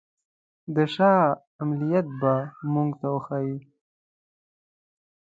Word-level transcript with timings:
د 0.75 0.77
شاه 0.93 1.23
عملیات 1.61 2.07
به 2.19 2.33
موږ 2.73 2.89
ته 2.99 3.07
وښيي. 3.13 3.57